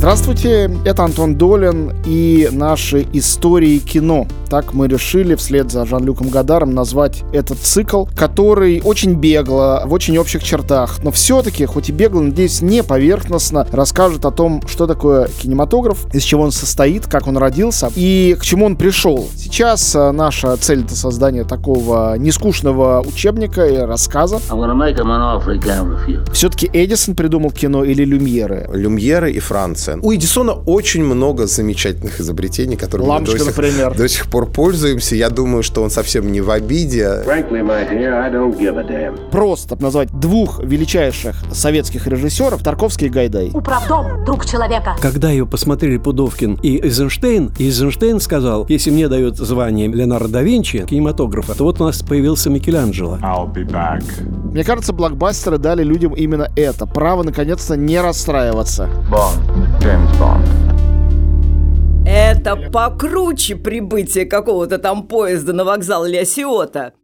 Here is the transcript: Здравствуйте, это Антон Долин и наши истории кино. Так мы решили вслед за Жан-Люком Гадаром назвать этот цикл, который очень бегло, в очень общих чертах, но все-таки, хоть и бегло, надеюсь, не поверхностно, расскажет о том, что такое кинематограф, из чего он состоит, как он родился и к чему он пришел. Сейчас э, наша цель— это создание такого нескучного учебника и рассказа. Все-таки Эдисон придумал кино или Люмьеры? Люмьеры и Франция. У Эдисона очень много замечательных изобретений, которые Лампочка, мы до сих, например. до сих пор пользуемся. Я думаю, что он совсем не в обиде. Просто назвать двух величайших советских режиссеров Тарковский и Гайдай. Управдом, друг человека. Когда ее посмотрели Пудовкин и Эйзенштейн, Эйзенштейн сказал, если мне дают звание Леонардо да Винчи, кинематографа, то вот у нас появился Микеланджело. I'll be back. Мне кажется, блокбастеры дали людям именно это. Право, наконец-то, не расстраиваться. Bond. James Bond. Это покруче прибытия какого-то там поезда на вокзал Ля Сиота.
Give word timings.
Здравствуйте, 0.00 0.70
это 0.86 1.04
Антон 1.04 1.34
Долин 1.34 1.92
и 2.06 2.48
наши 2.52 3.06
истории 3.12 3.76
кино. 3.76 4.26
Так 4.48 4.72
мы 4.72 4.88
решили 4.88 5.34
вслед 5.34 5.70
за 5.70 5.84
Жан-Люком 5.84 6.30
Гадаром 6.30 6.72
назвать 6.72 7.22
этот 7.34 7.58
цикл, 7.58 8.06
который 8.16 8.80
очень 8.82 9.12
бегло, 9.12 9.82
в 9.84 9.92
очень 9.92 10.16
общих 10.16 10.42
чертах, 10.42 11.00
но 11.04 11.10
все-таки, 11.10 11.66
хоть 11.66 11.90
и 11.90 11.92
бегло, 11.92 12.20
надеюсь, 12.20 12.62
не 12.62 12.82
поверхностно, 12.82 13.68
расскажет 13.70 14.24
о 14.24 14.30
том, 14.30 14.62
что 14.66 14.86
такое 14.86 15.28
кинематограф, 15.28 16.06
из 16.14 16.22
чего 16.22 16.44
он 16.44 16.50
состоит, 16.50 17.06
как 17.06 17.26
он 17.26 17.36
родился 17.36 17.92
и 17.94 18.34
к 18.40 18.42
чему 18.42 18.64
он 18.64 18.76
пришел. 18.76 19.28
Сейчас 19.50 19.96
э, 19.96 20.12
наша 20.12 20.56
цель— 20.56 20.84
это 20.84 20.94
создание 20.94 21.42
такого 21.42 22.14
нескучного 22.16 23.02
учебника 23.04 23.66
и 23.66 23.78
рассказа. 23.78 24.38
Все-таки 26.32 26.70
Эдисон 26.72 27.16
придумал 27.16 27.50
кино 27.50 27.82
или 27.82 28.04
Люмьеры? 28.04 28.70
Люмьеры 28.72 29.32
и 29.32 29.40
Франция. 29.40 29.98
У 30.02 30.14
Эдисона 30.14 30.52
очень 30.52 31.04
много 31.04 31.48
замечательных 31.48 32.20
изобретений, 32.20 32.76
которые 32.76 33.08
Лампочка, 33.08 33.32
мы 33.32 33.38
до 33.38 33.44
сих, 33.50 33.56
например. 33.56 33.96
до 33.96 34.08
сих 34.08 34.26
пор 34.30 34.46
пользуемся. 34.46 35.16
Я 35.16 35.30
думаю, 35.30 35.64
что 35.64 35.82
он 35.82 35.90
совсем 35.90 36.30
не 36.30 36.40
в 36.40 36.50
обиде. 36.50 37.24
Просто 39.32 39.76
назвать 39.82 40.12
двух 40.12 40.62
величайших 40.62 41.34
советских 41.52 42.06
режиссеров 42.06 42.62
Тарковский 42.62 43.08
и 43.08 43.10
Гайдай. 43.10 43.50
Управдом, 43.52 44.24
друг 44.24 44.46
человека. 44.46 44.96
Когда 45.02 45.28
ее 45.28 45.44
посмотрели 45.44 45.96
Пудовкин 45.96 46.60
и 46.62 46.80
Эйзенштейн, 46.80 47.50
Эйзенштейн 47.58 48.20
сказал, 48.20 48.64
если 48.68 48.90
мне 48.90 49.08
дают 49.08 49.39
звание 49.44 49.88
Леонардо 49.88 50.28
да 50.28 50.42
Винчи, 50.42 50.86
кинематографа, 50.86 51.54
то 51.54 51.64
вот 51.64 51.80
у 51.80 51.84
нас 51.84 52.02
появился 52.02 52.50
Микеланджело. 52.50 53.18
I'll 53.22 53.52
be 53.52 53.64
back. 53.64 54.02
Мне 54.50 54.64
кажется, 54.64 54.92
блокбастеры 54.92 55.58
дали 55.58 55.82
людям 55.82 56.14
именно 56.14 56.48
это. 56.56 56.86
Право, 56.86 57.22
наконец-то, 57.22 57.76
не 57.76 58.00
расстраиваться. 58.00 58.88
Bond. 59.10 59.40
James 59.80 60.10
Bond. 60.20 60.70
Это 62.06 62.56
покруче 62.72 63.56
прибытия 63.56 64.24
какого-то 64.24 64.78
там 64.78 65.04
поезда 65.04 65.52
на 65.52 65.64
вокзал 65.64 66.04
Ля 66.04 66.24
Сиота. 66.24 66.94